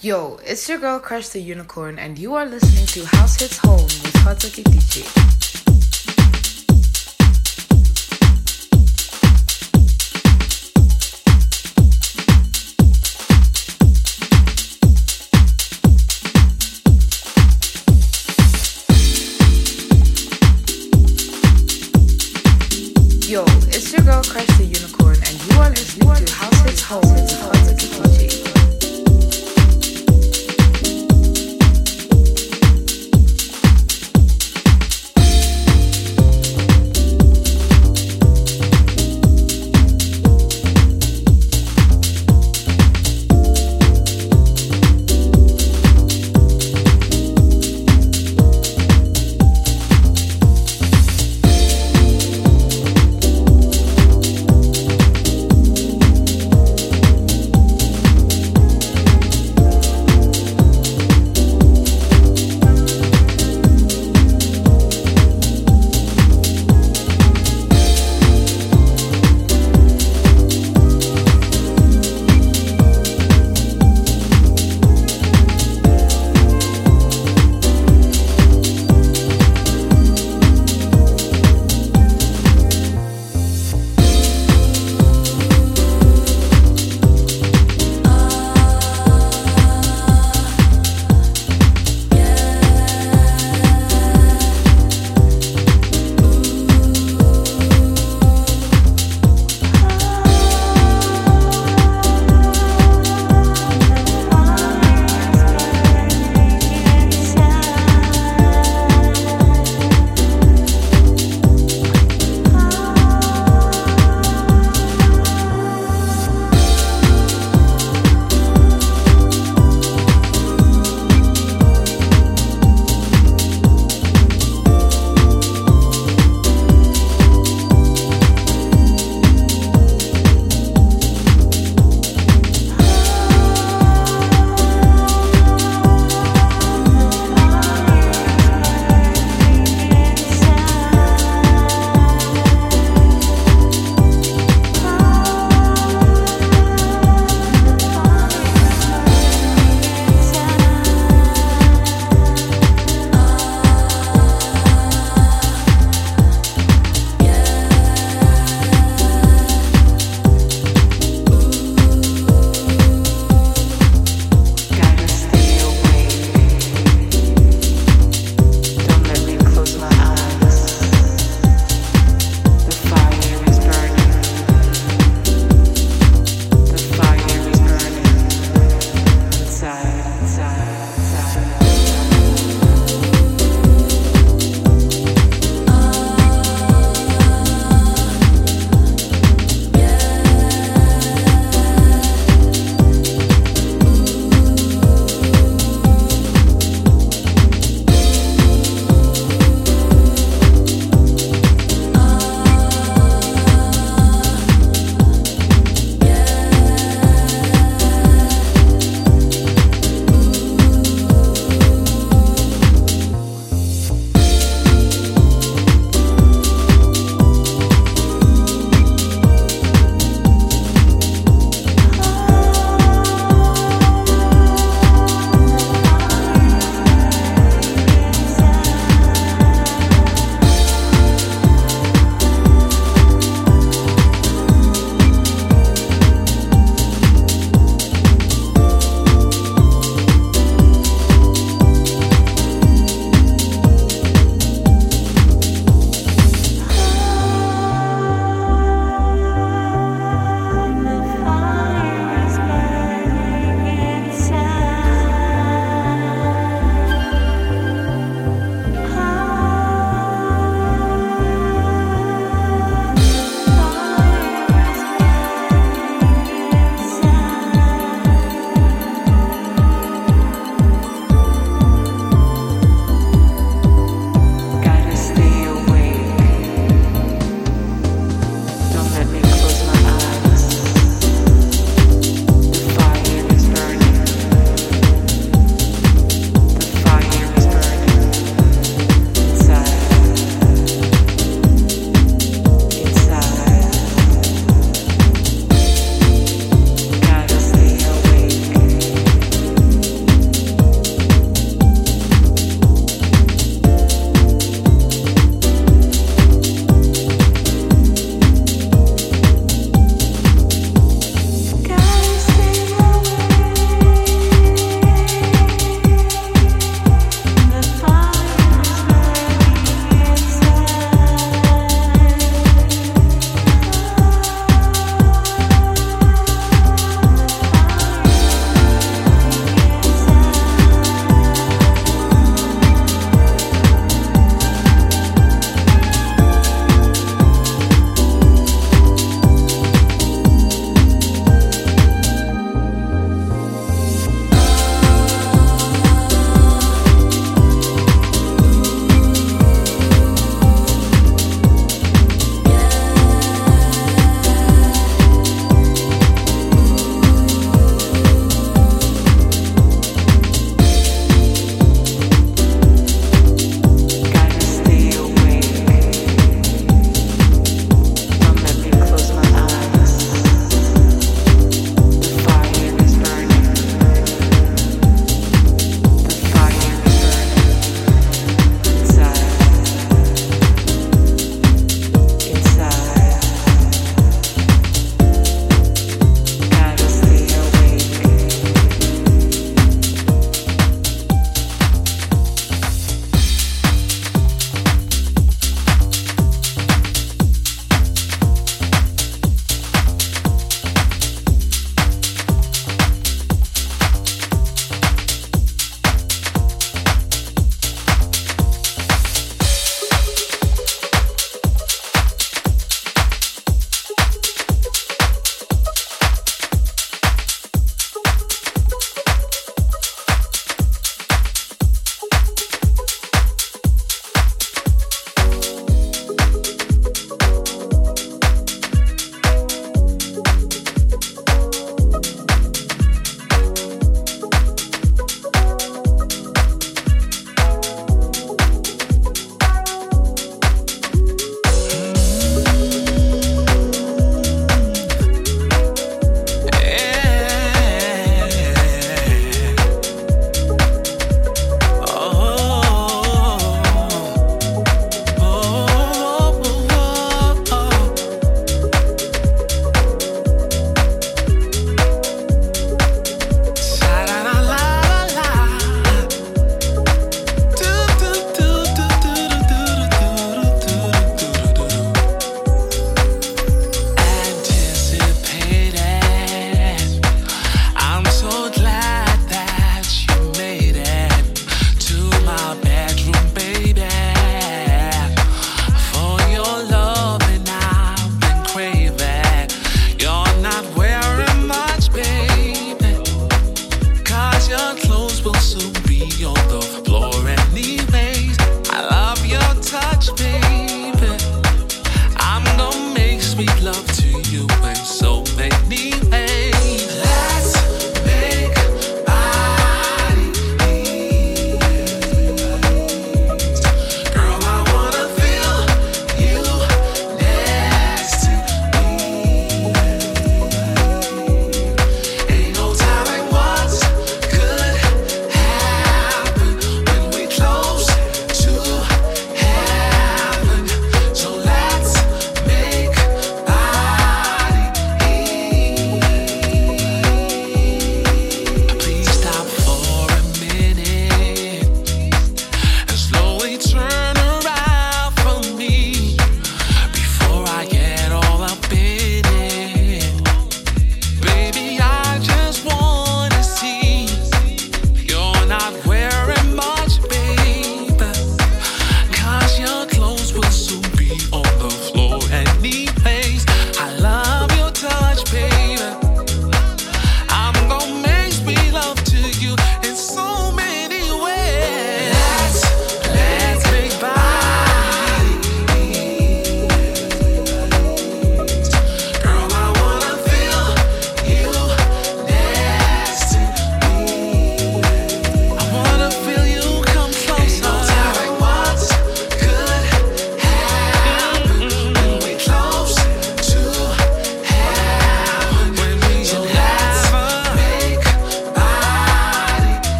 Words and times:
Yo, 0.00 0.38
it's 0.44 0.68
your 0.68 0.78
girl 0.78 1.00
Crush 1.00 1.30
the 1.30 1.40
Unicorn, 1.40 1.98
and 1.98 2.20
you 2.20 2.32
are 2.36 2.46
listening 2.46 2.86
to 2.86 3.04
House 3.16 3.34
Hits 3.40 3.58
Home 3.58 3.82
with 3.82 4.14
Fataki 4.22 4.62
DJ. 4.62 5.02
Yo, 23.28 23.44
it's 23.66 23.92
your 23.92 24.02
girl 24.02 24.22
Crush 24.22 24.46
the 24.58 24.64
Unicorn, 24.64 25.16
and 25.26 25.52
you 25.52 25.58
are 25.58 25.70
listening 25.70 26.24
to 26.24 26.32
House 26.34 26.60
Hits 26.60 26.82
Home 26.82 27.00
with 27.00 27.32
Fataki 27.32 27.88
DJ. 27.88 28.07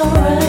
alright. 0.00 0.39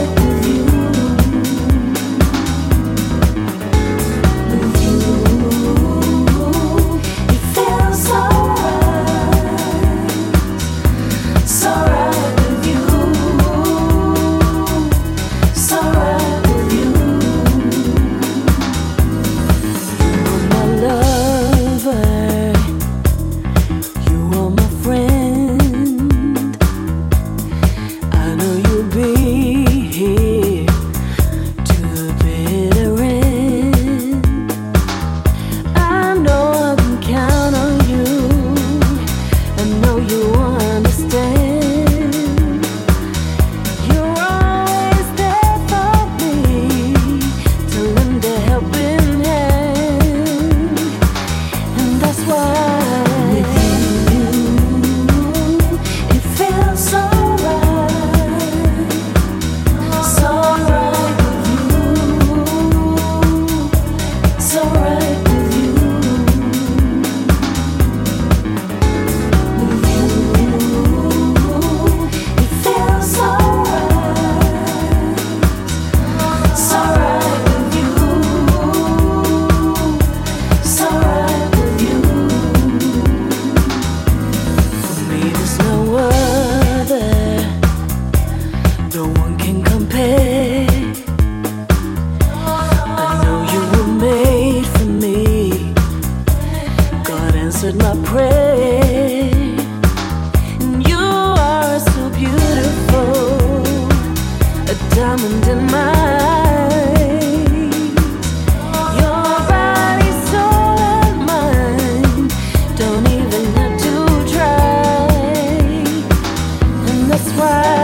You. 117.27 117.80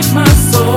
save 0.00 0.14
my 0.14 0.24
soul. 0.24 0.71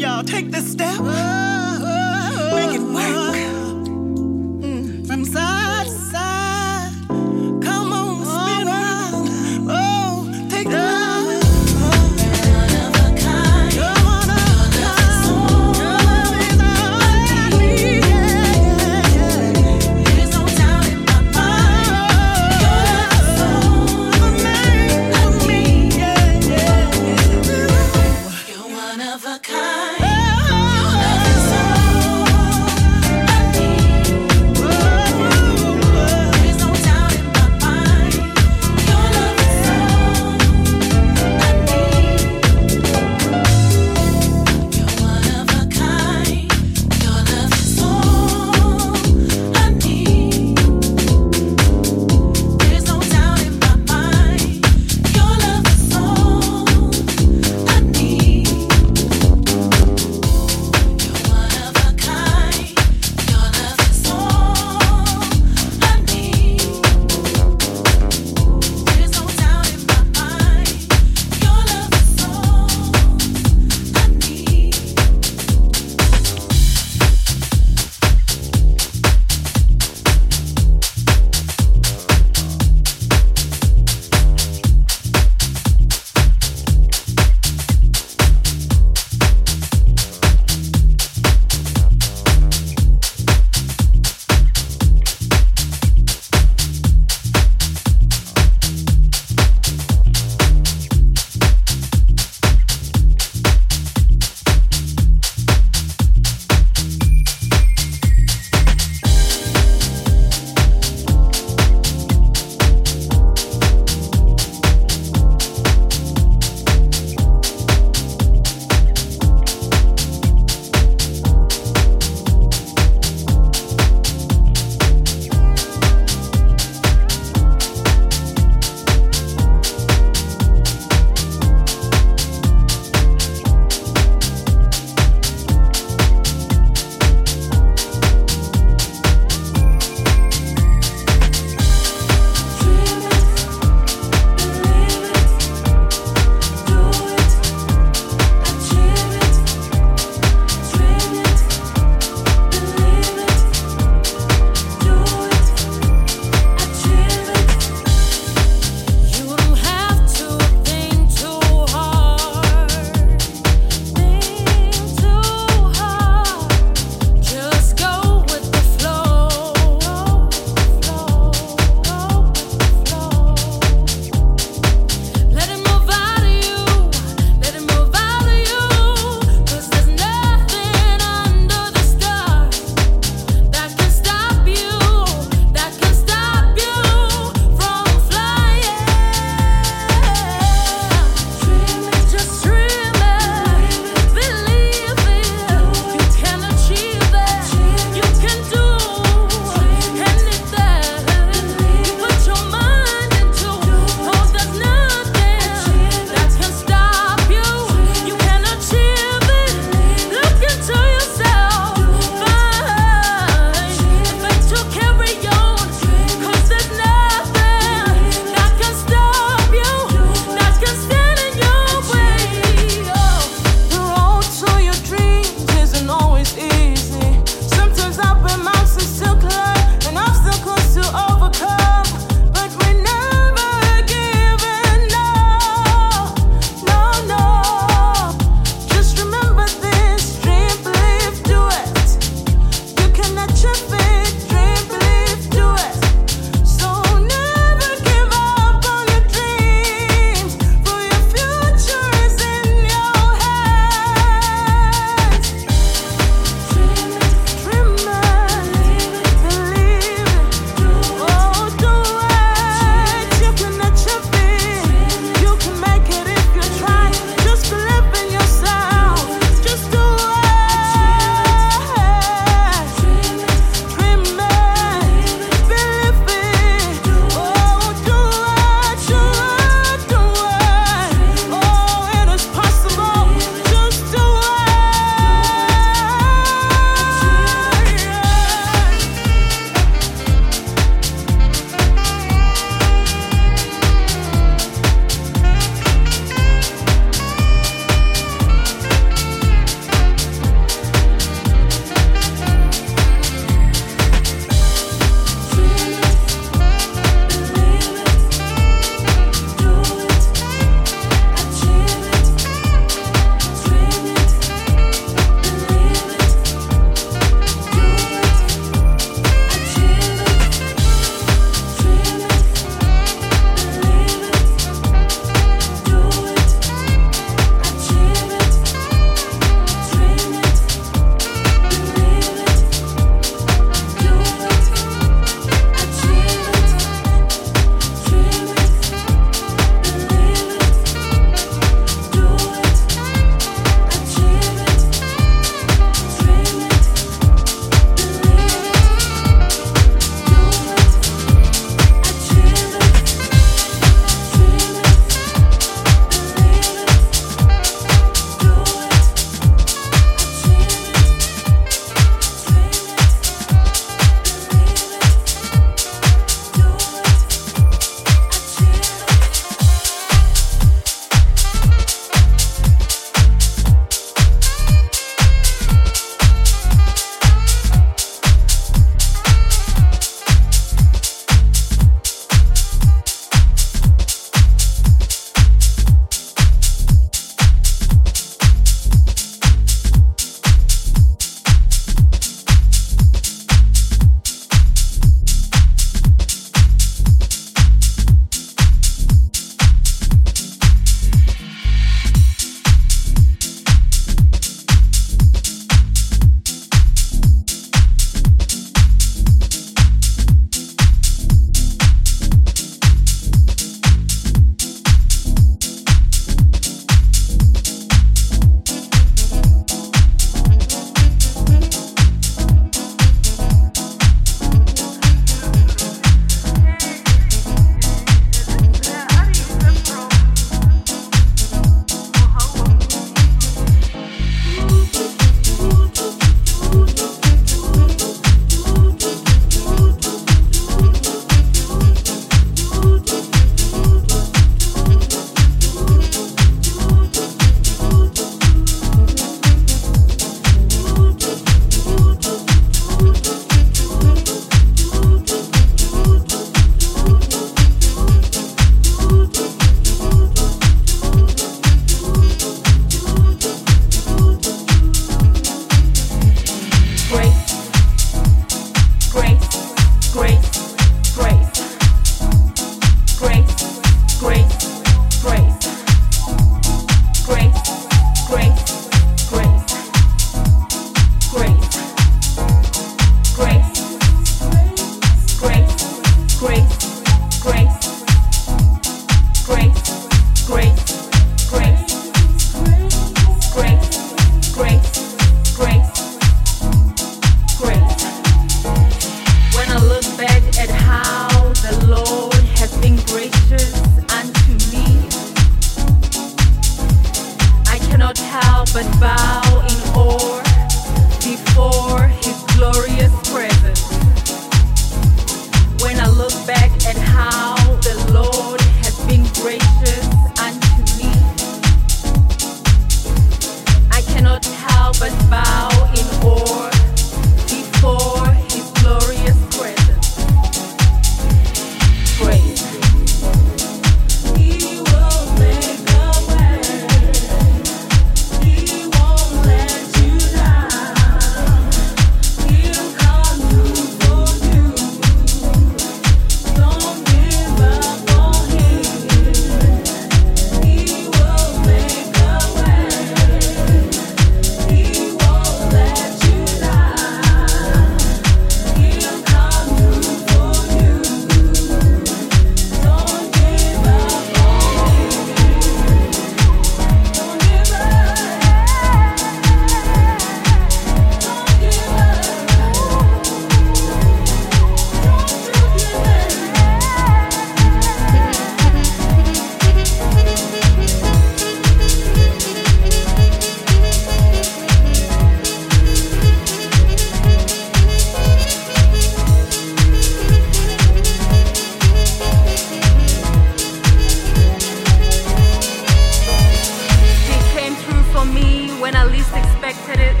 when 598.62 598.76
I 598.76 598.84
least 598.84 599.12
expected 599.12 599.80
it. 599.80 600.00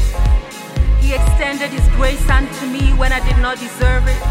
He 1.02 1.14
extended 1.14 1.70
His 1.70 1.86
grace 1.96 2.30
unto 2.30 2.64
me 2.66 2.94
when 2.94 3.12
I 3.12 3.18
did 3.28 3.42
not 3.42 3.58
deserve 3.58 4.06
it. 4.06 4.22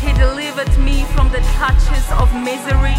He 0.00 0.14
delivered 0.14 0.72
me 0.78 1.04
from 1.12 1.28
the 1.28 1.44
clutches 1.52 2.06
of 2.12 2.32
misery. 2.32 2.96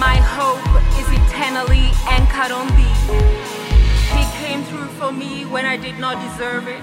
My 0.00 0.16
hope 0.36 0.64
is 0.96 1.08
eternally 1.20 1.92
anchored 2.08 2.50
on 2.50 2.66
Thee. 2.78 2.96
He 4.16 4.24
came 4.40 4.64
through 4.64 4.88
for 4.98 5.12
me 5.12 5.44
when 5.44 5.66
I 5.66 5.76
did 5.76 5.98
not 5.98 6.16
deserve 6.30 6.66
it. 6.66 6.82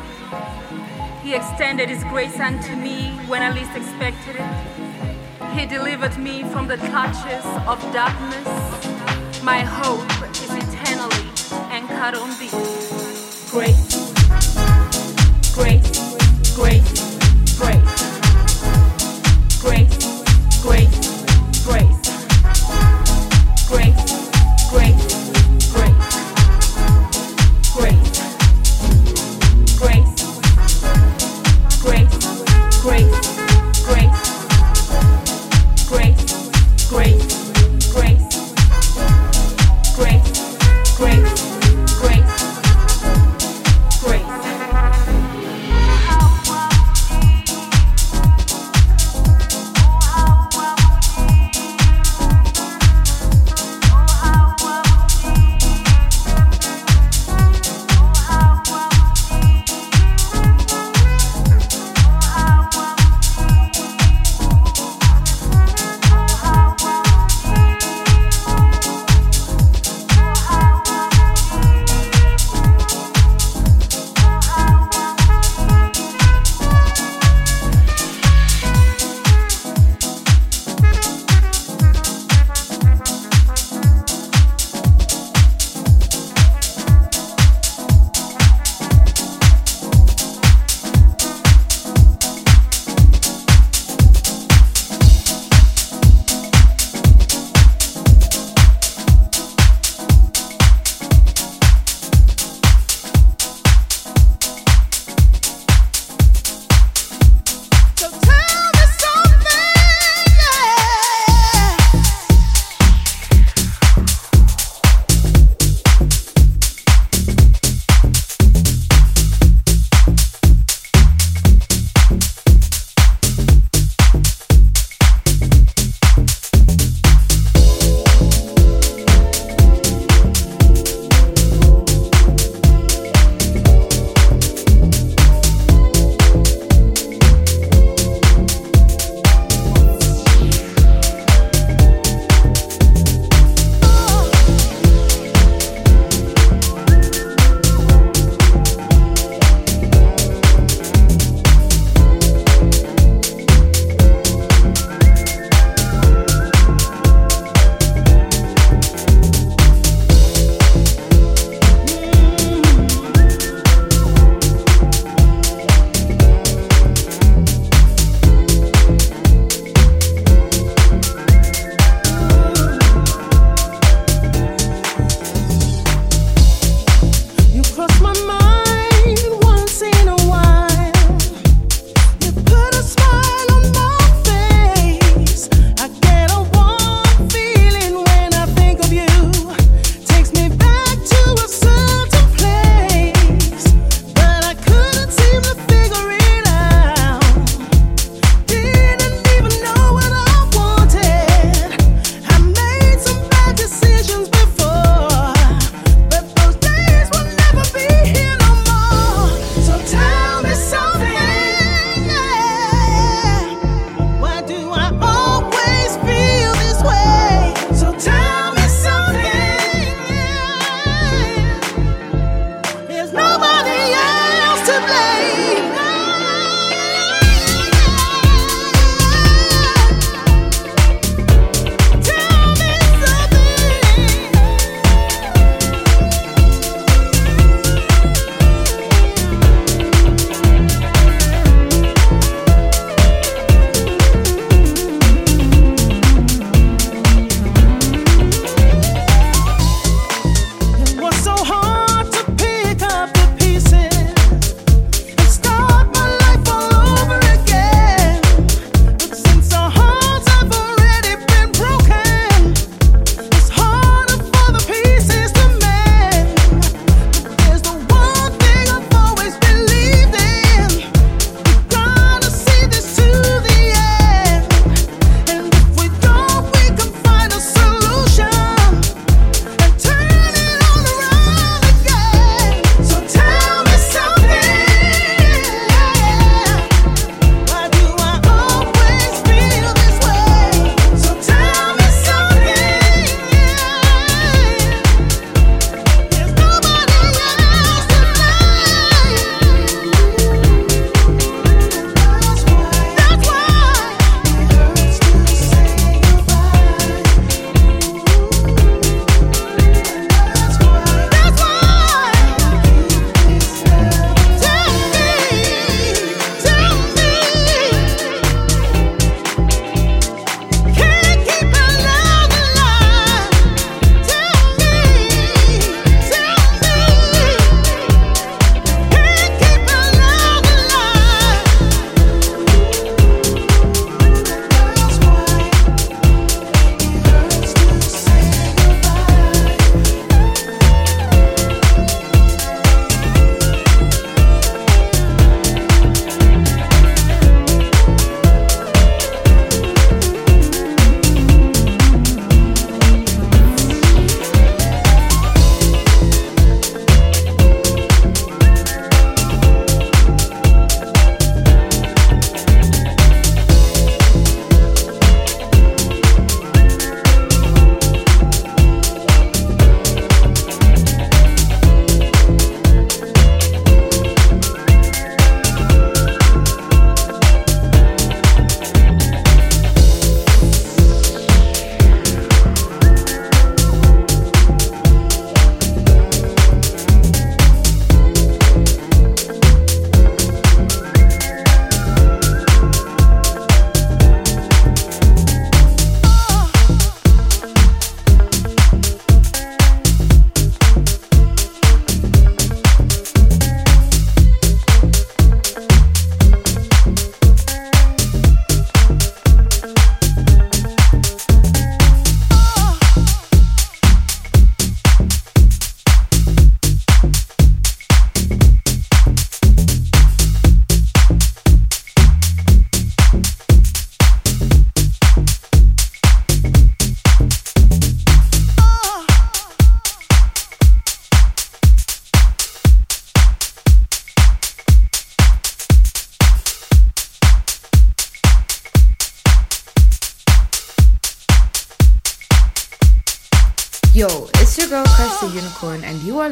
He 1.24 1.34
extended 1.34 1.90
His 1.90 2.04
grace 2.04 2.40
unto 2.40 2.76
me 2.76 3.18
when 3.26 3.42
I 3.42 3.50
least 3.50 3.76
expected 3.76 4.36
it. 4.38 5.58
He 5.58 5.66
delivered 5.66 6.20
me 6.20 6.44
from 6.44 6.68
the 6.68 6.78
clutches 6.78 7.46
of 7.66 7.82
darkness. 7.92 8.48
My 9.42 9.62
hope 9.62 10.14
anchored 11.94 12.20
on 12.20 12.30
thee. 12.40 12.50
Grace, 13.50 13.84
grace, 15.54 16.54
grace, 16.56 16.94
grace. 17.58 17.94
Yo, 19.64 20.93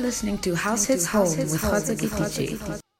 listening 0.02 0.38
to 0.40 0.56
House 0.56 0.86
Hits 0.86 1.06
Home 1.08 1.30
with 1.38 1.62
Khadza 1.62 1.96
Gitichi. 1.96 2.91